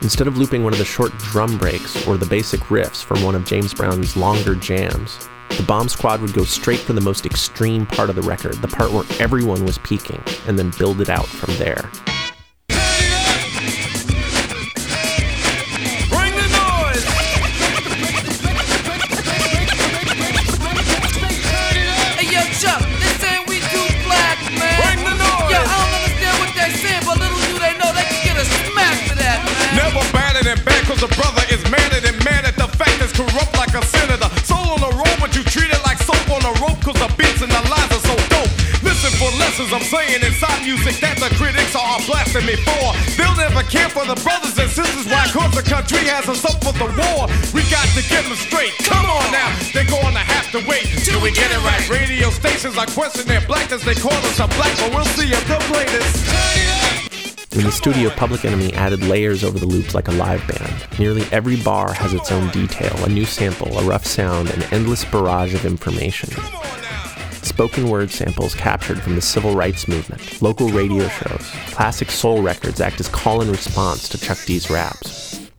[0.02, 3.34] Instead of looping one of the short drum breaks or the basic riffs from one
[3.34, 7.86] of James Brown's longer jams, the bomb squad would go straight for the most extreme
[7.86, 11.26] part of the record, the part where everyone was peaking, and then build it out
[11.26, 11.90] from there.
[39.70, 42.90] For I'm saying inside music that the critics are blasting me for.
[43.14, 45.06] They'll never care for the brothers and sisters.
[45.06, 45.30] Why?
[45.30, 47.30] Cause the country has us up for the war.
[47.54, 48.74] We got to get them straight.
[48.82, 51.82] Come on now, they're gonna have to wait till we get it right.
[51.88, 53.84] Radio stations are questioning their blackness.
[53.84, 56.10] They call us a black, but we'll see if they'll play this.
[57.54, 60.98] In the studio, Public Enemy added layers over the loops like a live band.
[60.98, 65.04] Nearly every bar has its own detail, a new sample, a rough sound, an endless
[65.04, 66.30] barrage of information.
[67.60, 72.80] Spoken word samples captured from the civil rights movement, local radio shows, classic soul records
[72.80, 75.50] act as call and response to Chuck D's raps.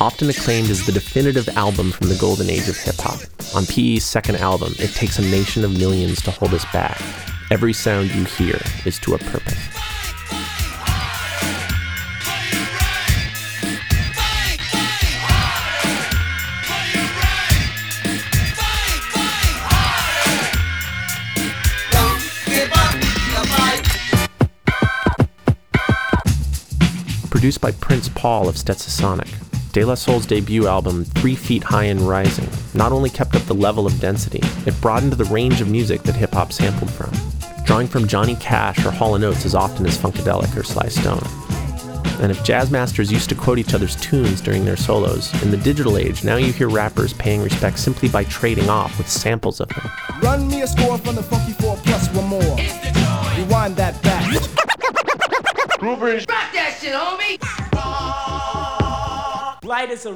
[0.00, 3.20] Often acclaimed as the definitive album from the golden age of hip hop,
[3.54, 7.00] on PE's second album, it takes a nation of millions to hold us back.
[7.52, 10.03] Every sound you hear is to a purpose.
[27.44, 29.28] Produced by Prince Paul of Stetsasonic,
[29.74, 33.52] De La Soul's debut album, Three Feet High and Rising, not only kept up the
[33.52, 37.12] level of density, it broadened the range of music that hip hop sampled from,
[37.66, 41.22] drawing from Johnny Cash or Hall & Oates as often as Funkadelic or Sly Stone.
[42.22, 45.58] And if jazz masters used to quote each other's tunes during their solos, in the
[45.58, 49.68] digital age, now you hear rappers paying respect simply by trading off with samples of
[49.68, 49.90] them.
[50.22, 52.56] Run me a score from the Funky 4 plus one more.
[53.36, 54.32] Rewind that back.
[56.04, 56.28] Groovers.
[56.28, 57.40] Rock that shit, homie.
[59.64, 60.12] Light is a.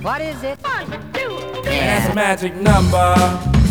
[0.00, 0.60] What is it?
[0.62, 1.80] One, two, three.
[1.80, 3.61] That's a magic number.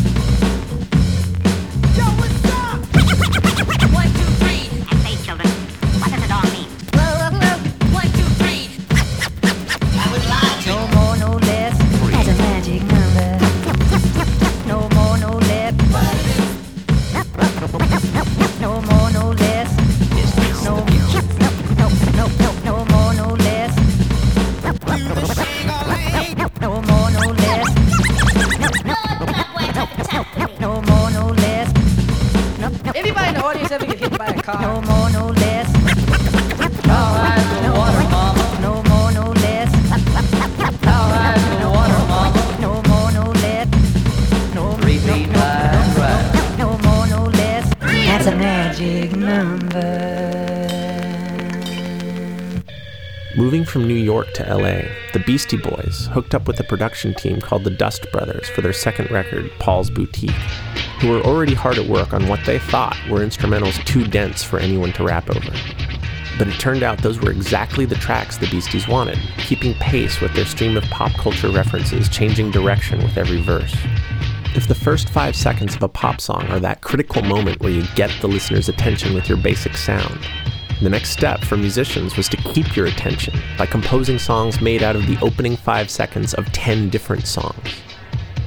[34.51, 34.61] Car?
[34.61, 35.69] No more, no less.
[36.89, 38.45] All right, no water, mama.
[38.61, 39.71] No more, no less.
[40.87, 42.57] All right, no water, mama.
[42.59, 43.67] No more, no less.
[44.53, 46.57] No repeat right, right.
[46.57, 47.73] No more, no less.
[47.79, 50.09] That's a magic number.
[53.37, 54.81] Moving from New York to LA,
[55.13, 58.73] the Beastie Boys hooked up with a production team called the Dust Brothers for their
[58.73, 60.31] second record, Paul's Boutique,
[61.01, 64.59] who were already hard at work on what they thought were instrumentals too dense for
[64.59, 65.51] anyone to rap over.
[66.37, 70.31] But it turned out those were exactly the tracks the Beasties wanted, keeping pace with
[70.35, 73.75] their stream of pop culture references changing direction with every verse.
[74.53, 77.83] If the first five seconds of a pop song are that critical moment where you
[77.95, 80.19] get the listener's attention with your basic sound,
[80.83, 84.95] the next step for musicians was to keep your attention by composing songs made out
[84.95, 87.81] of the opening five seconds of 10 different songs.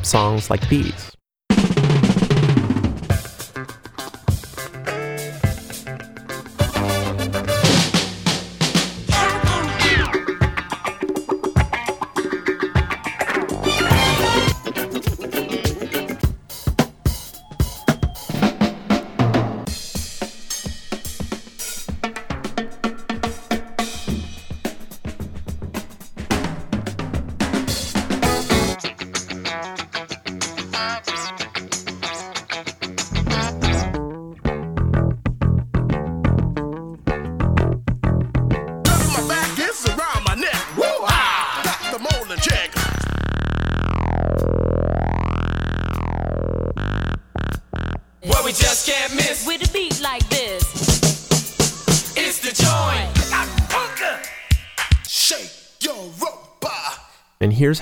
[0.02, 1.11] Songs like these.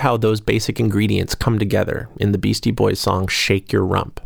[0.03, 4.21] How those basic ingredients come together in the Beastie Boys song Shake Your Rump.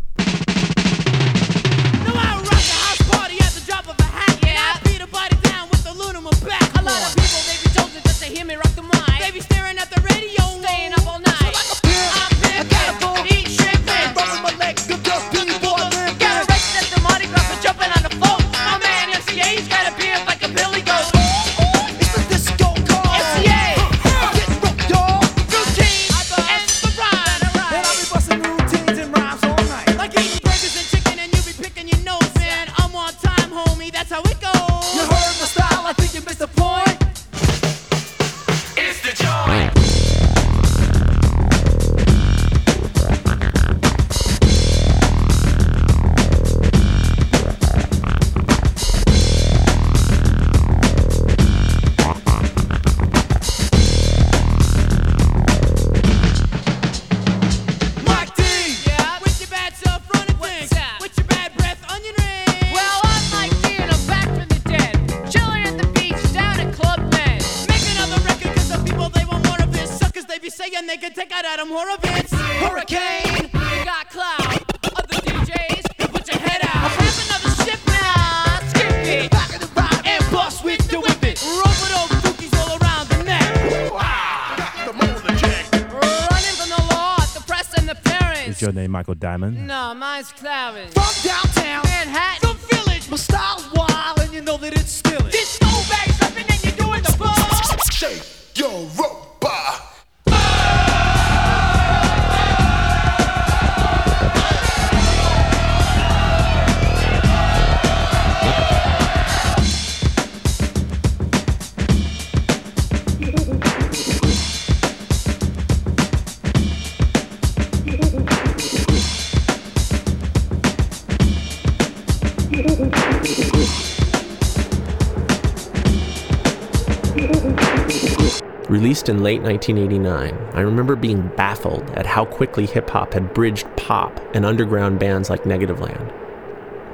[129.07, 133.69] Released in late 1989, I remember being baffled at how quickly hip hop had bridged
[133.77, 136.13] pop and underground bands like Negativland.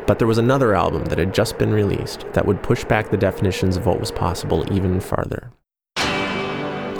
[0.07, 3.17] But there was another album that had just been released that would push back the
[3.17, 5.53] definitions of what was possible even farther.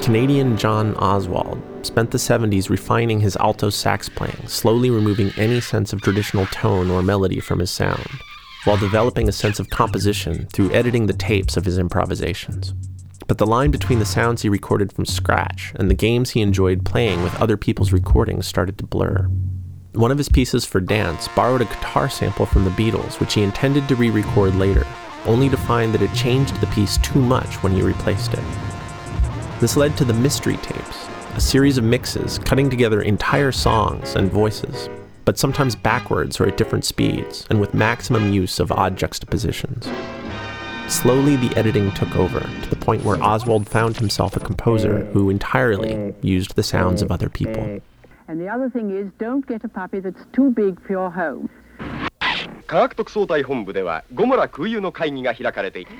[0.01, 5.93] Canadian John Oswald spent the 70s refining his alto sax playing, slowly removing any sense
[5.93, 8.09] of traditional tone or melody from his sound,
[8.65, 12.73] while developing a sense of composition through editing the tapes of his improvisations.
[13.33, 16.85] But the line between the sounds he recorded from scratch and the games he enjoyed
[16.85, 19.27] playing with other people's recordings started to blur.
[19.95, 23.43] One of his pieces for dance borrowed a guitar sample from the Beatles, which he
[23.43, 24.87] intended to re record later,
[25.25, 28.45] only to find that it changed the piece too much when he replaced it.
[29.61, 34.31] This led to the Mystery Tapes, a series of mixes cutting together entire songs and
[34.31, 34.91] voices.
[35.25, 39.87] but sometimes backwards or at different speeds, and with maximum use of odd juxtapositions.
[40.88, 45.30] Slowly, the editing took over, to the point where Oswald found himself a composer who
[45.30, 47.82] entirely used the sounds of other people.
[48.30, 51.50] And the other thing is, don't get a puppy that's too big for your home.
[52.68, 55.92] 科学特捜隊本部ではゴモラ空輸の会議が開かれている。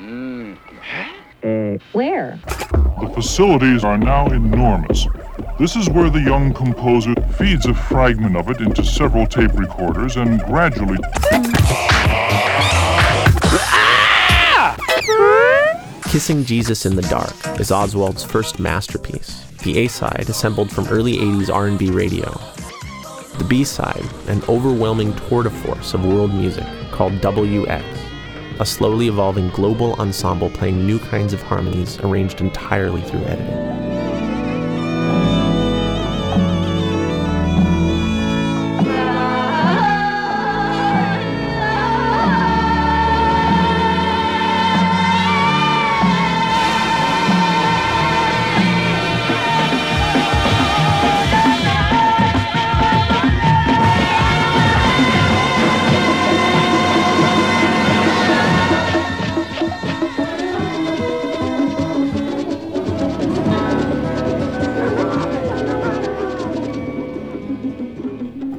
[1.94, 2.38] Where?
[3.00, 5.08] The facilities are now enormous.
[5.60, 10.18] This is where the young composer feeds a fragment of it into several tape recorders
[10.18, 10.98] and gradually.
[16.05, 21.53] Kissing Jesus in the Dark is Oswald's first masterpiece, the A-side assembled from early 80s
[21.53, 22.31] R&B radio.
[23.39, 27.83] The B-side, an overwhelming tour de force of world music called WX,
[28.61, 34.22] a slowly evolving global ensemble playing new kinds of harmonies arranged entirely through editing.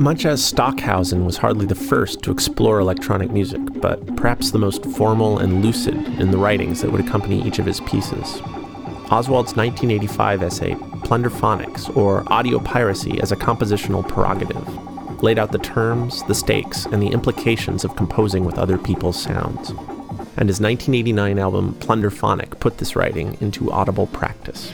[0.04, 4.86] Much as Stockhausen was hardly the first to explore electronic music, but perhaps the most
[4.86, 8.42] formal and lucid in the writings that would accompany each of his pieces.
[9.10, 10.74] Oswald's 1985 essay,
[11.06, 17.02] Plunderphonics, or Audio Piracy as a Compositional Prerogative, laid out the terms, the stakes, and
[17.02, 19.70] the implications of composing with other people's sounds.
[20.36, 24.74] And his 1989 album, Plunderphonic, put this writing into audible practice.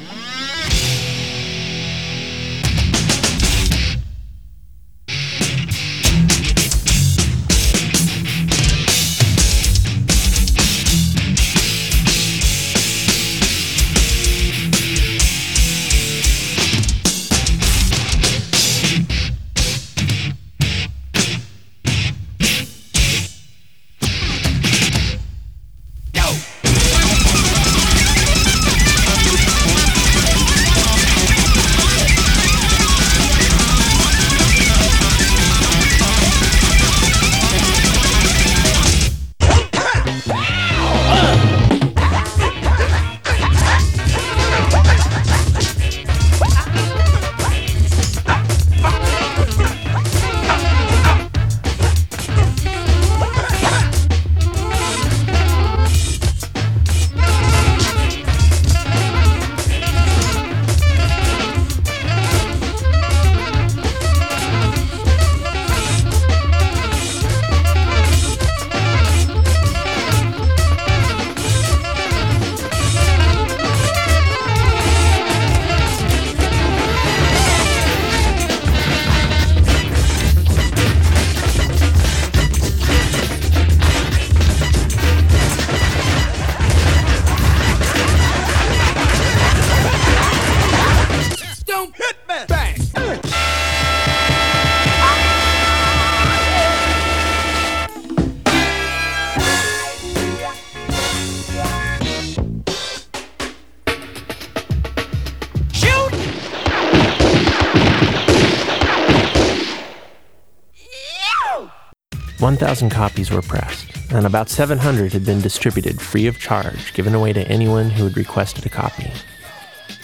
[112.49, 117.31] 1,000 copies were pressed, and about 700 had been distributed free of charge, given away
[117.31, 119.11] to anyone who had requested a copy.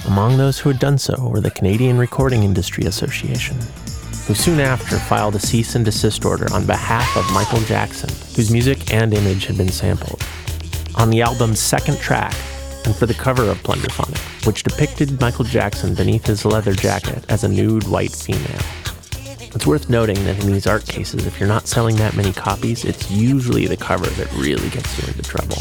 [0.06, 3.58] Among those who had done so were the Canadian Recording Industry Association,
[4.28, 8.52] who soon after filed a cease and desist order on behalf of Michael Jackson, whose
[8.52, 10.24] music and image had been sampled.
[10.98, 12.36] On the album's second track,
[12.86, 17.44] and for the cover of Plunderphonic, which depicted Michael Jackson beneath his leather jacket as
[17.44, 18.62] a nude white female.
[19.66, 22.86] It's worth noting that in these art cases, if you're not selling that many copies,
[22.86, 25.58] it's usually the cover that really gets you into trouble.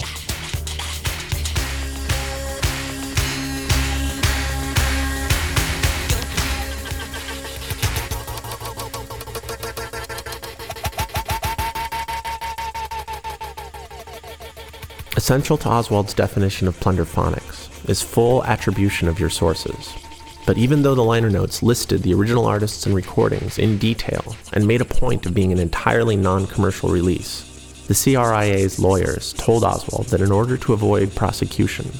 [15.16, 20.03] Essential to Oswald's definition of plunderphonics is full attribution of your sources.
[20.46, 24.66] But even though the liner notes listed the original artists and recordings in detail and
[24.66, 27.50] made a point of being an entirely non commercial release,
[27.86, 31.90] the CRIA's lawyers told Oswald that in order to avoid prosecution,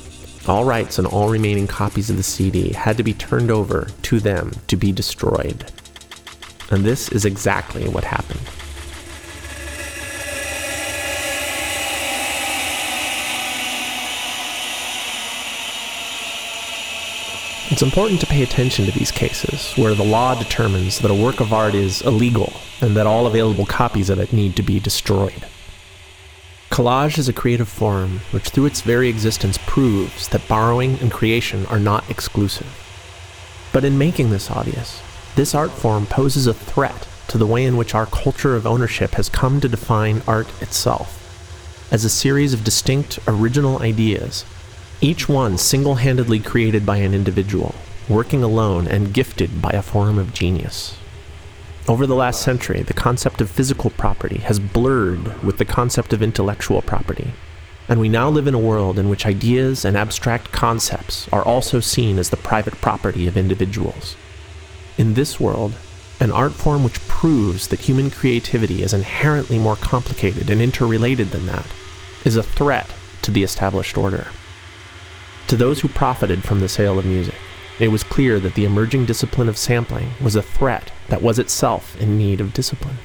[0.47, 4.21] all rights and all remaining copies of the CD had to be turned over to
[4.21, 5.71] them to be destroyed.
[6.71, 8.41] And this is exactly what happened.
[17.85, 21.53] Important to pay attention to these cases where the law determines that a work of
[21.53, 25.47] art is illegal and that all available copies of it need to be destroyed.
[26.71, 31.67] Collage is a creative form which, through its very existence, proves that borrowing and creation
[31.67, 32.67] are not exclusive.
[33.73, 35.01] But in making this obvious,
[35.37, 39.13] this art form poses a threat to the way in which our culture of ownership
[39.13, 41.21] has come to define art itself
[41.91, 44.45] as a series of distinct, original ideas,
[45.05, 47.75] each one single handedly created by an individual,
[48.09, 50.97] working alone and gifted by a form of genius.
[51.87, 56.23] Over the last century, the concept of physical property has blurred with the concept of
[56.23, 57.33] intellectual property,
[57.87, 61.81] and we now live in a world in which ideas and abstract concepts are also
[61.81, 64.17] seen as the private property of individuals.
[64.97, 65.75] In this world,
[66.19, 71.45] an art form which proves that human creativity is inherently more complicated and interrelated than
[71.45, 71.67] that
[72.25, 72.89] is a threat
[73.21, 74.29] to the established order.
[75.49, 77.35] To those who profited from the sale of music,
[77.79, 82.01] it was clear that the emerging discipline of sampling was a threat that was itself
[82.01, 82.99] in need of discipline.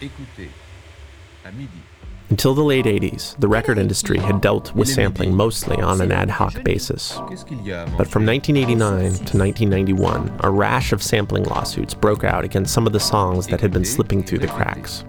[0.00, 0.50] Écoutez,
[1.44, 1.82] à midi.
[2.30, 6.28] Until the late 80s, the record industry had dealt with sampling mostly on an ad
[6.28, 7.14] hoc basis.
[7.16, 12.92] But from 1989 to 1991, a rash of sampling lawsuits broke out against some of
[12.92, 15.04] the songs that had been slipping through the cracks.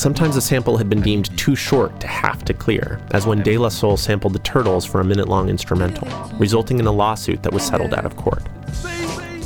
[0.00, 3.58] Sometimes a sample had been deemed too short to have to clear, as when De
[3.58, 7.52] La Soul sampled the Turtles for a minute long instrumental, resulting in a lawsuit that
[7.52, 8.42] was settled out of court.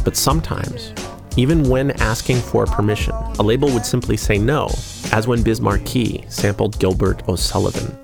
[0.05, 0.93] But sometimes,
[1.37, 4.67] even when asking for permission, a label would simply say no,
[5.11, 7.99] as when Biz Markie sampled Gilbert O'Sullivan.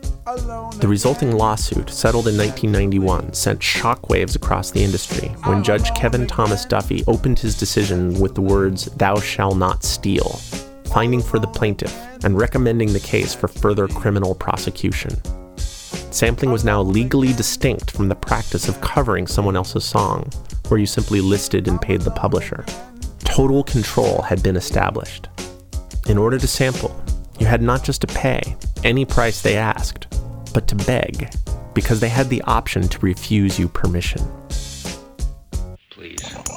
[0.81, 6.65] The resulting lawsuit, settled in 1991, sent shockwaves across the industry when Judge Kevin Thomas
[6.65, 10.41] Duffy opened his decision with the words, Thou shall not steal,
[10.93, 15.11] finding for the plaintiff and recommending the case for further criminal prosecution.
[16.13, 20.29] Sampling was now legally distinct from the practice of covering someone else's song,
[20.69, 22.65] where you simply listed and paid the publisher.
[23.21, 25.29] Total control had been established.
[26.09, 27.01] In order to sample,
[27.39, 30.09] you had not just to pay any price they asked,
[30.53, 31.33] but to beg,
[31.75, 34.21] because they had the option to refuse you permission.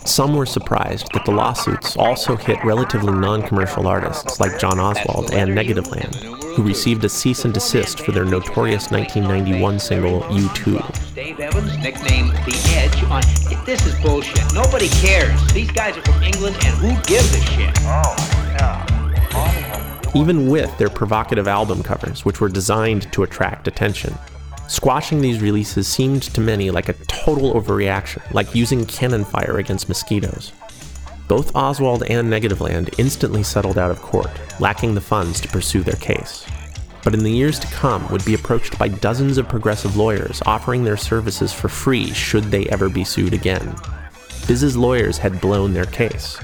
[0.06, 5.32] Some were surprised that the lawsuits also hit relatively non commercial artists like John Oswald
[5.34, 6.16] and Negativland,
[6.56, 11.16] who received a cease and desist for their notorious 1991 single U2.
[11.16, 13.22] Dave Evans, nicknamed The Edge, on
[13.66, 14.54] This is bullshit.
[14.54, 15.54] Nobody cares.
[15.54, 17.74] These guys are from England, and who gives a shit?
[20.16, 24.16] Even with their provocative album covers, which were designed to attract attention,
[24.68, 29.90] Squashing these releases seemed to many like a total overreaction, like using cannon fire against
[29.90, 30.54] mosquitoes.
[31.28, 35.96] Both Oswald and Negativland instantly settled out of court, lacking the funds to pursue their
[35.96, 36.46] case.
[37.04, 40.84] But in the years to come, would be approached by dozens of progressive lawyers offering
[40.84, 43.76] their services for free should they ever be sued again.
[44.48, 46.40] Biz's lawyers had blown their case.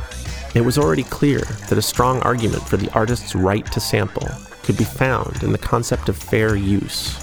[0.55, 1.39] It was already clear
[1.69, 4.27] that a strong argument for the artist's right to sample
[4.63, 7.17] could be found in the concept of fair use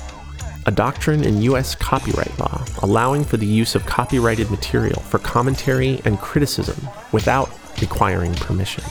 [0.66, 1.76] a doctrine in U.S.
[1.76, 7.50] copyright law allowing for the use of copyrighted material for commentary and criticism without
[7.80, 8.82] requiring permission.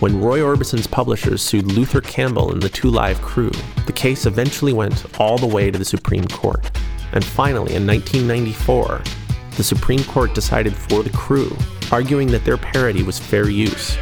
[0.00, 3.52] When Roy Orbison's publishers sued Luther Campbell and the Two Live Crew,
[3.86, 6.70] the case eventually went all the way to the Supreme Court.
[7.12, 9.02] And finally, in 1994,
[9.56, 11.56] the Supreme Court decided for the crew,
[11.90, 13.96] arguing that their parody was fair use,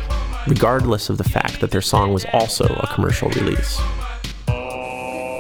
[0.47, 3.81] regardless of the fact that their song was also a commercial release.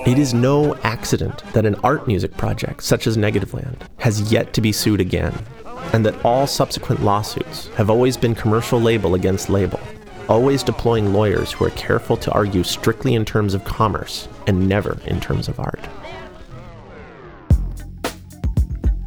[0.07, 4.61] It is no accident that an art music project such as Negativland has yet to
[4.61, 5.37] be sued again,
[5.93, 9.81] and that all subsequent lawsuits have always been commercial label against label,
[10.29, 14.97] always deploying lawyers who are careful to argue strictly in terms of commerce and never
[15.07, 15.89] in terms of art.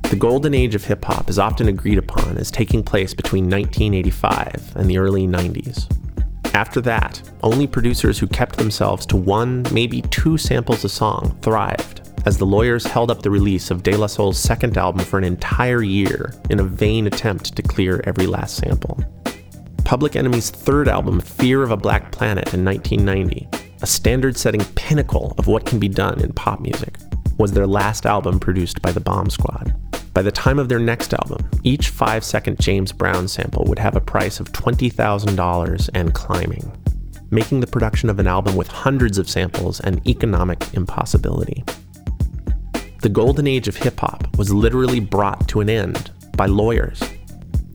[0.09, 4.73] The golden age of hip hop is often agreed upon as taking place between 1985
[4.75, 5.89] and the early 90s.
[6.53, 12.01] After that, only producers who kept themselves to one, maybe two samples a song thrived,
[12.25, 15.23] as the lawyers held up the release of De La Soul's second album for an
[15.23, 18.99] entire year in a vain attempt to clear every last sample.
[19.85, 23.47] Public Enemy's third album, Fear of a Black Planet, in 1990,
[23.81, 26.97] a standard setting pinnacle of what can be done in pop music,
[27.37, 29.73] was their last album produced by the Bomb Squad.
[30.19, 33.95] By the time of their next album, each five second James Brown sample would have
[33.95, 36.69] a price of $20,000 and climbing,
[37.31, 41.63] making the production of an album with hundreds of samples an economic impossibility.
[43.01, 47.01] The golden age of hip hop was literally brought to an end by lawyers.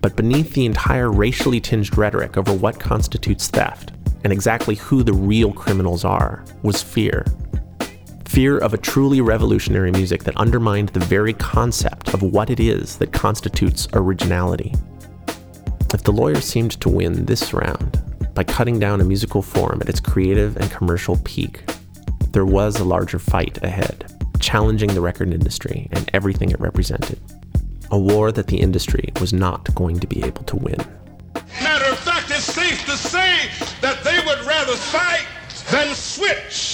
[0.03, 3.93] But beneath the entire racially tinged rhetoric over what constitutes theft
[4.23, 7.25] and exactly who the real criminals are was fear
[8.29, 12.97] fear of a truly revolutionary music that undermined the very concept of what it is
[12.99, 14.75] that constitutes originality.
[15.93, 18.03] If the lawyer seemed to win this round
[18.35, 21.62] by cutting down a musical form at its creative and commercial peak,
[22.33, 27.20] there was a larger fight ahead, challenging the record industry and everything it represented.
[27.93, 30.79] A war that the industry was not going to be able to win.
[31.62, 33.49] Matter of fact, it's safe to say
[33.81, 35.27] that they would rather fight
[35.70, 36.74] than switch.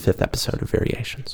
[0.00, 1.29] fifth episode of Variations.